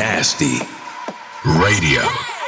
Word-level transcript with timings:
Nasty 0.00 0.58
Radio. 1.44 2.39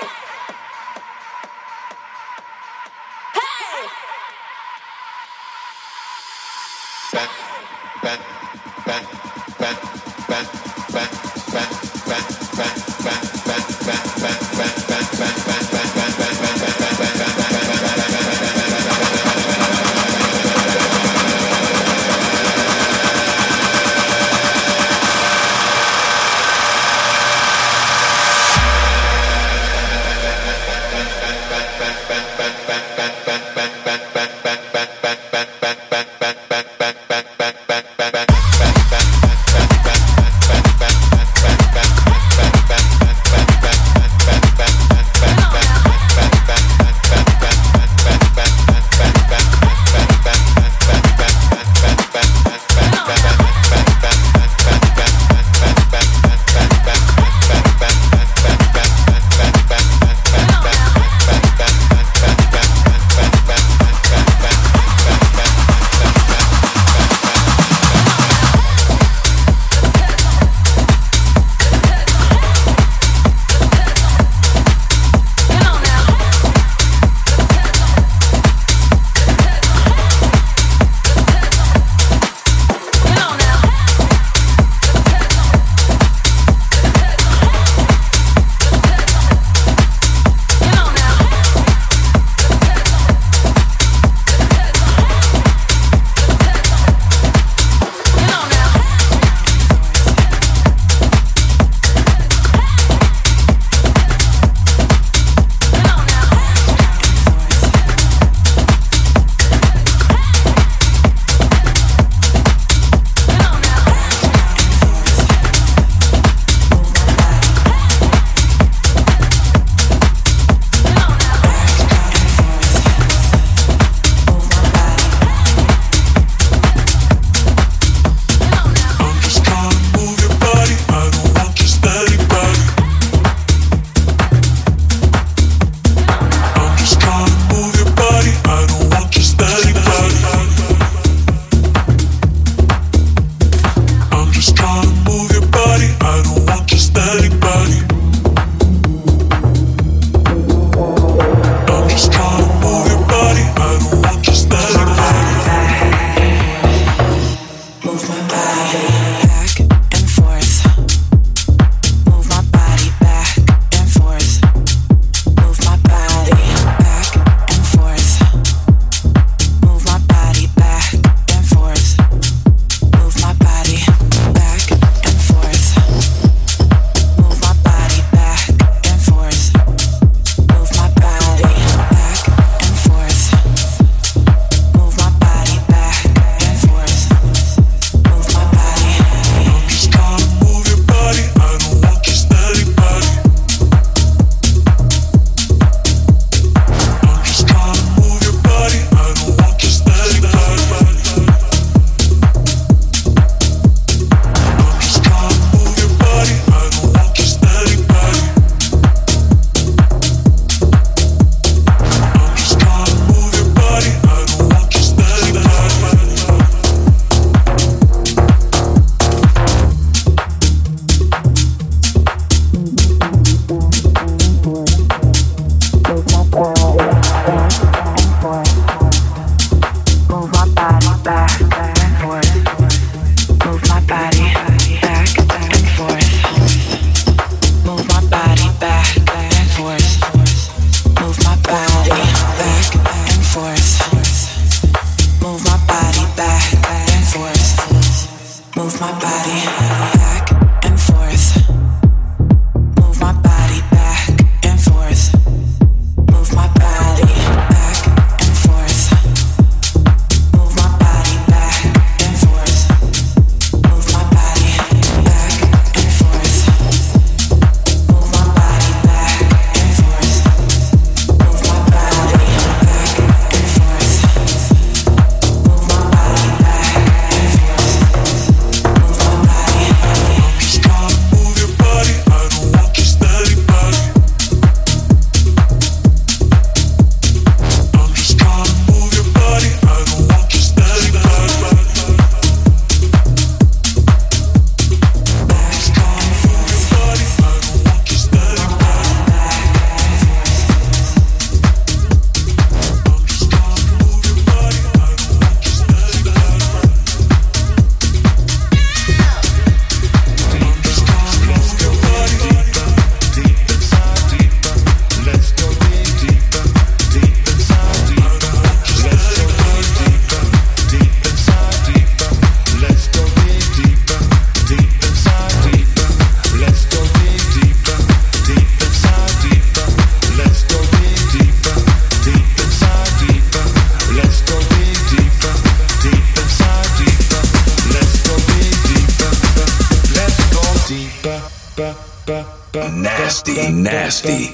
Nasty, 343.24 343.50
nasty 343.52 344.32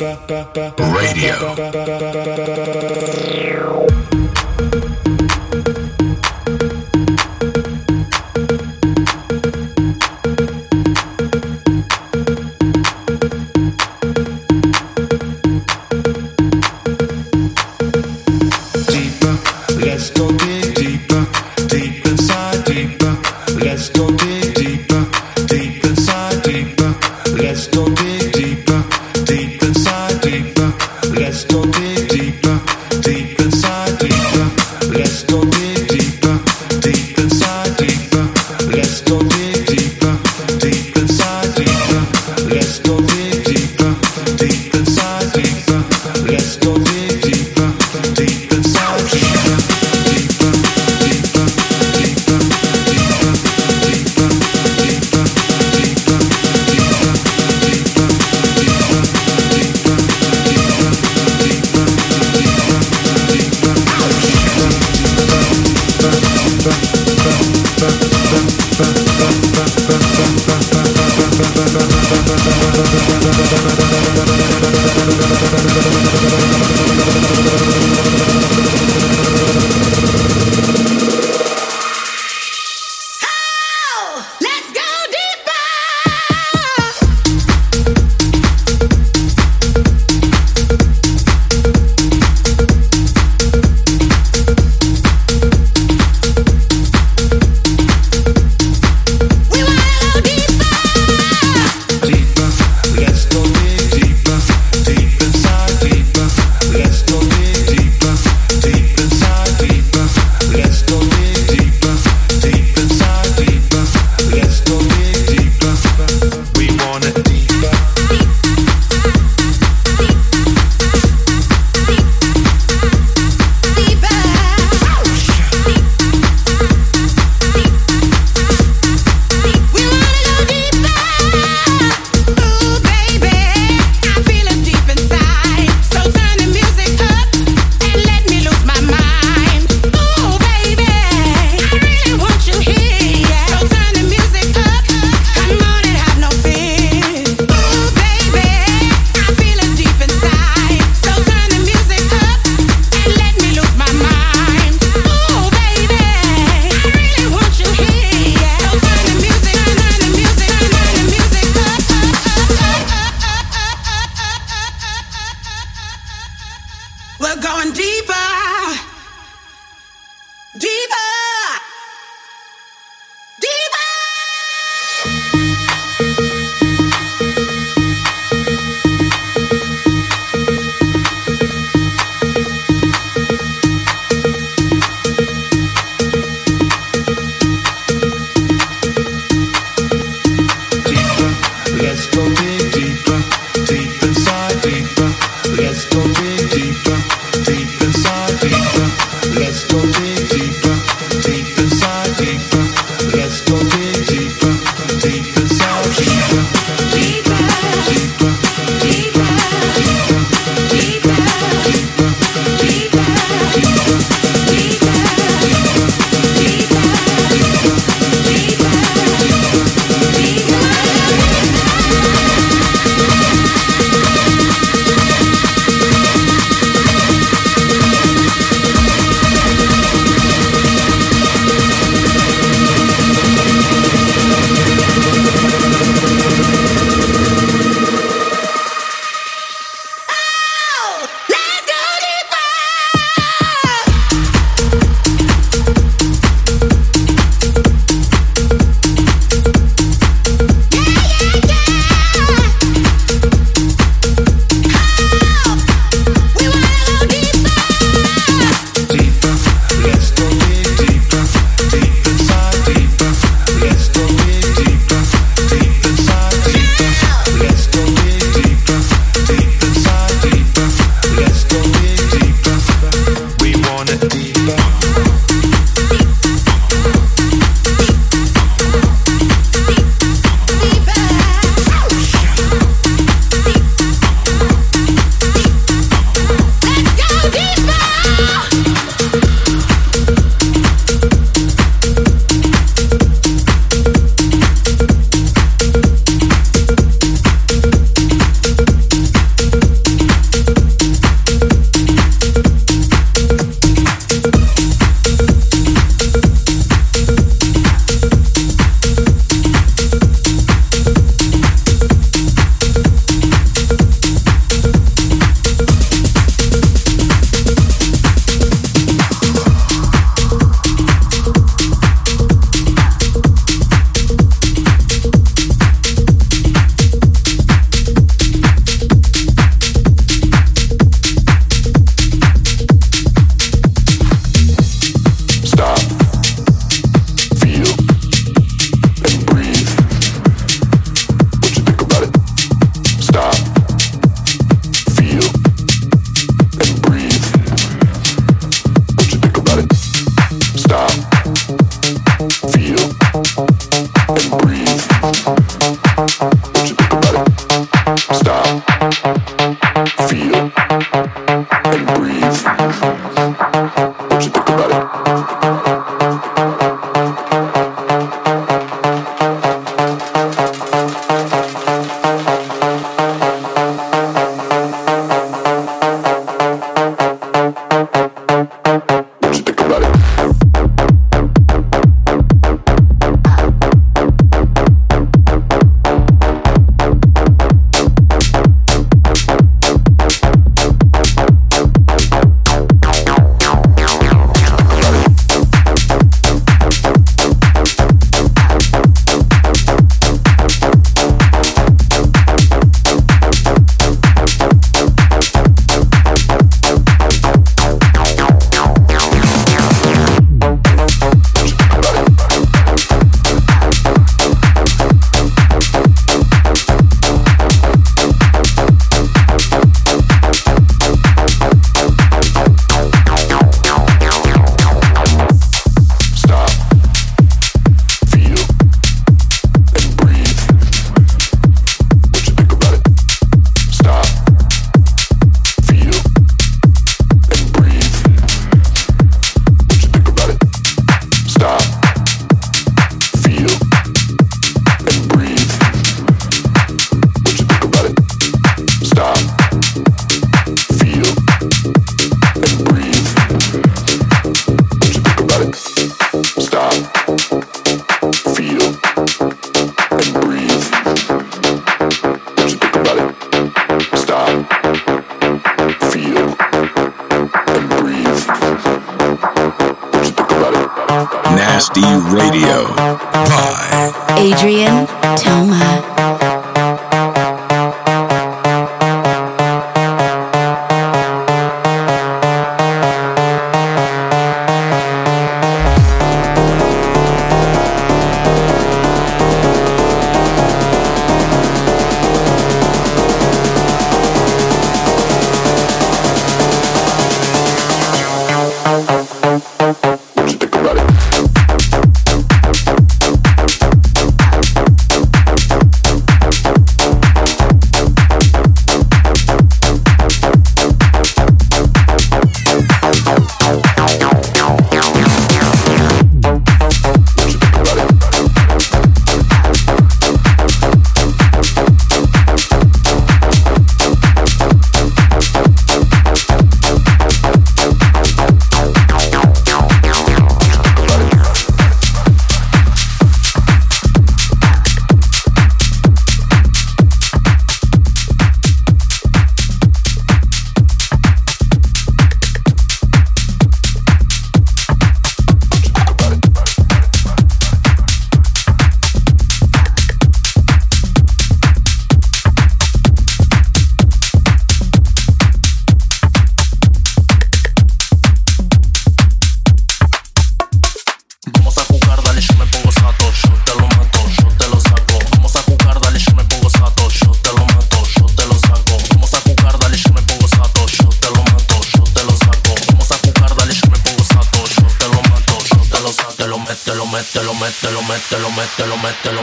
radio. 0.78 1.54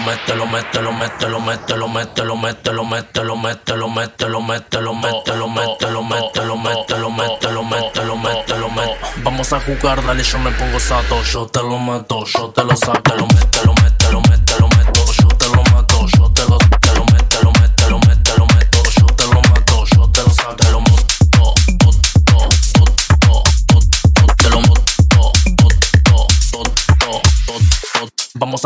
mete, 0.06 0.36
lo 0.36 0.46
mete, 0.46 0.82
lo 0.82 0.92
mete, 0.92 1.28
lo 1.28 1.40
mete, 1.40 1.76
lo 1.76 1.88
mete, 1.88 2.24
lo 2.24 2.36
mete, 2.36 2.72
lo 2.72 2.86
mete, 2.86 3.24
lo 3.24 3.36
mete, 3.36 3.76
lo 3.76 3.90
mete, 3.90 4.28
lo 4.28 4.42
mete, 4.42 4.80
lo 4.82 4.94
mete, 4.94 5.36
lo 5.36 5.48
mete, 5.50 5.90
lo 5.90 6.04
mete, 6.04 6.46
lo 6.46 6.58
mete, 6.58 6.98
lo 6.98 7.10
mete, 7.10 7.52
lo 7.52 7.64
mete, 7.64 8.04
lo 8.06 8.18
mete, 8.18 8.58
lo 8.58 8.70
mete. 8.70 8.98
Vamos 9.24 9.54
a 9.54 9.60
jugar, 9.62 10.06
dale, 10.06 10.24
yo 10.24 10.40
me 10.40 10.52
pongo 10.52 10.80
sato, 10.80 11.24
yo 11.24 11.48
te 11.48 11.60
lo 11.62 11.78
mato, 11.78 12.24
yo 12.26 12.50
te 12.50 12.64
lo 12.64 12.76
saco, 12.76 13.16
lo 13.16 13.26
mete, 13.28 13.66
lo 13.66 13.74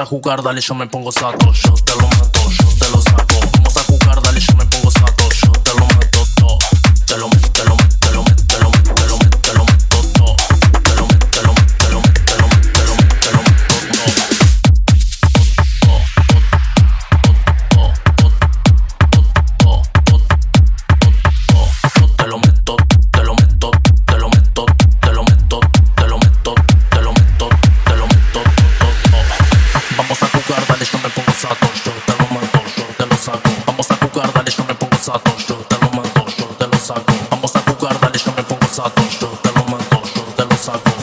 a 0.02 0.06
jugar, 0.06 0.42
dale, 0.42 0.62
yo 0.62 0.76
me 0.76 0.88
pongo 0.88 1.12
sato, 1.12 1.52
yo 1.52 1.74
te 1.84 1.94
lo 1.96 2.08
mato, 2.08 2.29
to, 39.20 39.26
to, 39.26 39.36
to, 39.36 39.52
to, 39.52 40.48
to, 40.48 40.80
to, 40.80 40.99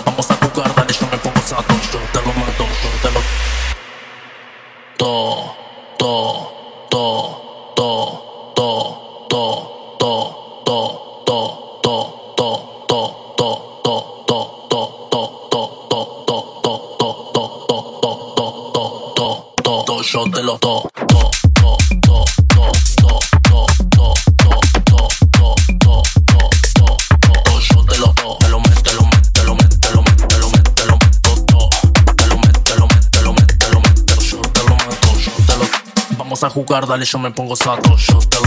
jugar, 36.67 36.87
dale, 36.87 37.05
yo 37.05 37.19
me 37.19 37.31
pongo 37.31 37.55
sato, 37.55 37.97
yo 37.97 38.19
te 38.19 38.39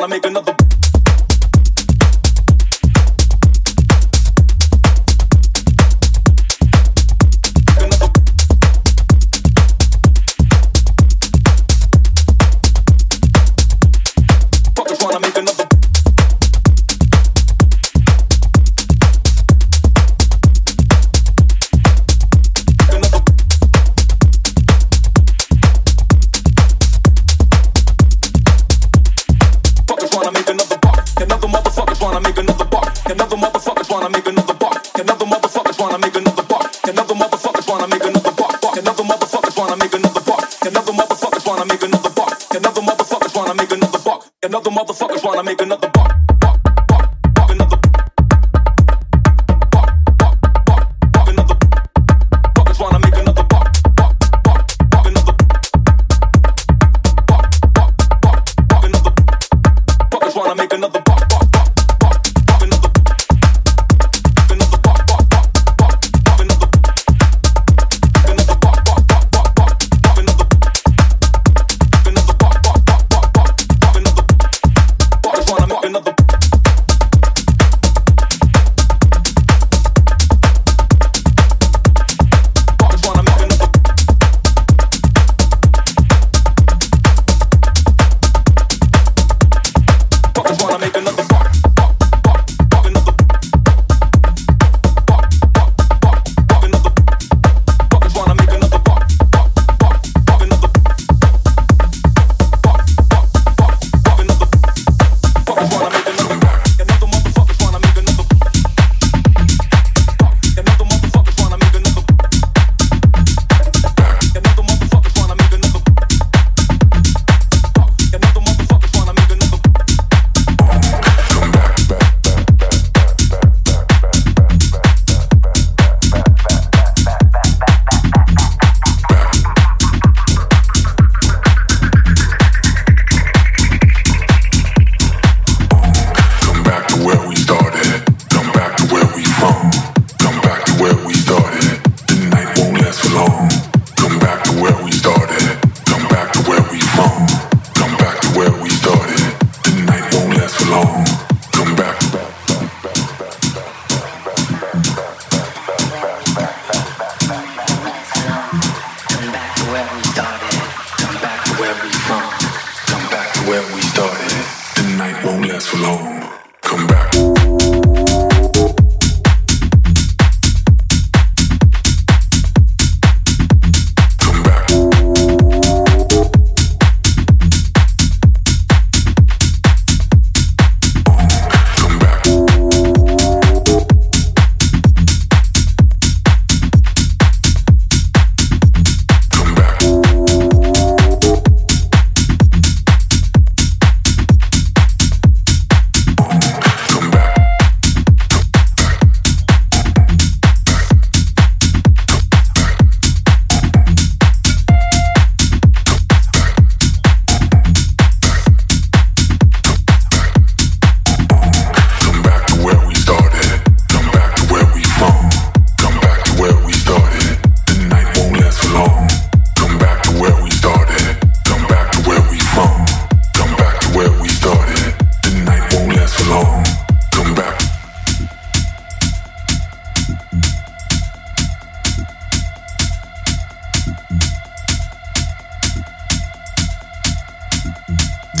while 0.00 0.08
I 0.08 0.14
make 0.14 0.24
another. 0.24 0.89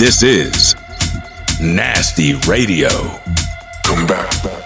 This 0.00 0.22
is 0.22 0.74
Nasty 1.60 2.32
Radio. 2.48 2.88
Come 3.84 4.06
back. 4.06 4.59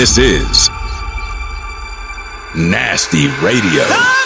This 0.00 0.16
is 0.16 0.70
Nasty 2.56 3.26
Radio. 3.44 3.84
Ah! 3.84 4.19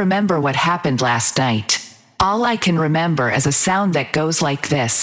remember 0.00 0.40
what 0.40 0.56
happened 0.56 1.02
last 1.02 1.36
night. 1.36 1.78
All 2.18 2.44
I 2.44 2.56
can 2.56 2.78
remember 2.78 3.30
is 3.30 3.46
a 3.46 3.52
sound 3.52 3.94
that 3.94 4.14
goes 4.14 4.40
like 4.40 4.68
this. 4.68 4.94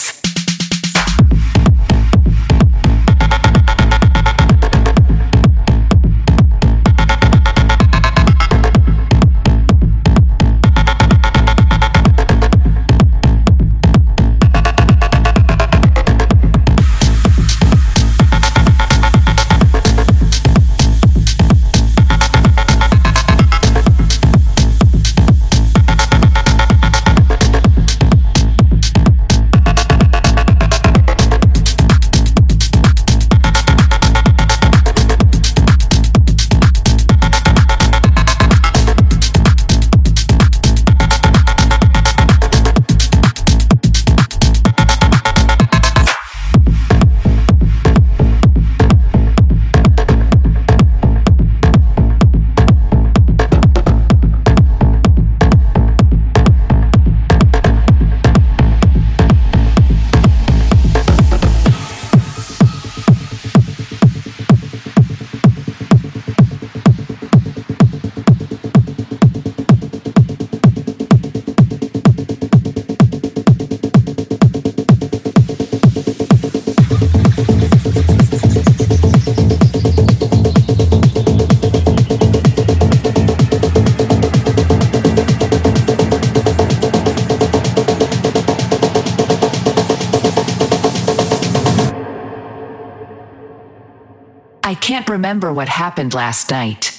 remember 95.09 95.53
what 95.53 95.69
happened 95.69 96.13
last 96.13 96.51
night. 96.51 96.93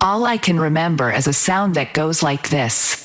All 0.00 0.24
I 0.24 0.36
can 0.36 0.60
remember 0.60 1.12
is 1.12 1.26
a 1.26 1.32
sound 1.32 1.74
that 1.74 1.92
goes 1.92 2.22
like 2.22 2.50
this. 2.50 3.04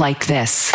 Like 0.00 0.26
this. 0.26 0.67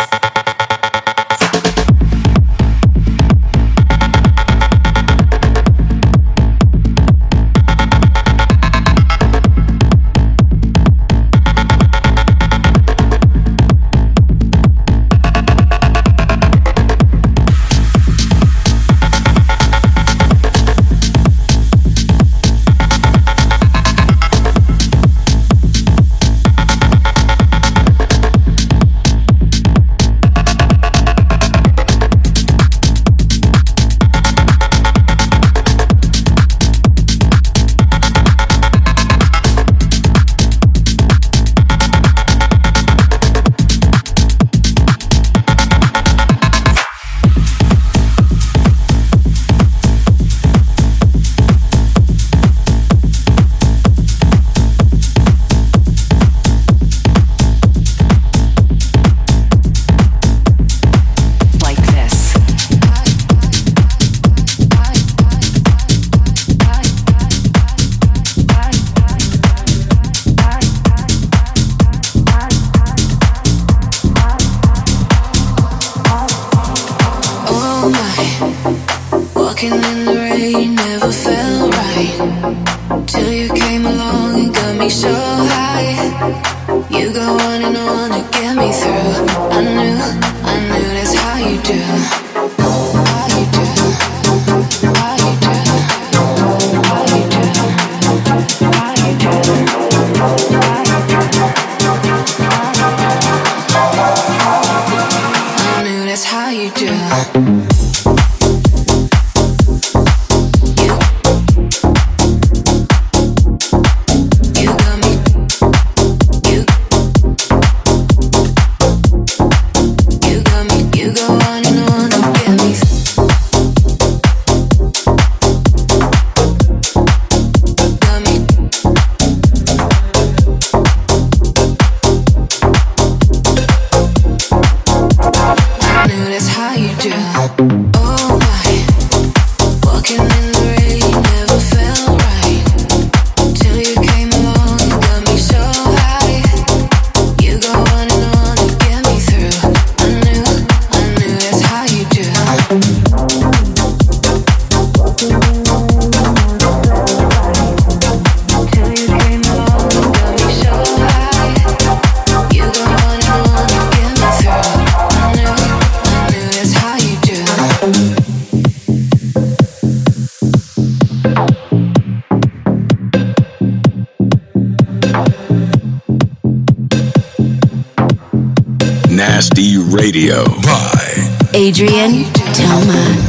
Radio 180.14 180.44
by 180.62 181.58
Adrien 181.58 182.22
Toma. 182.54 183.23